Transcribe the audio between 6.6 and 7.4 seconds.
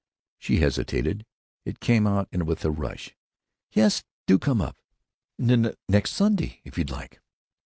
if you'd like."